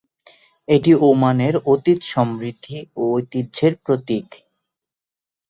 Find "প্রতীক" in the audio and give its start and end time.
3.85-4.27